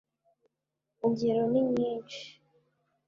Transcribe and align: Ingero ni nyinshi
Ingero 1.05 1.43
ni 1.51 1.61
nyinshi 1.75 2.21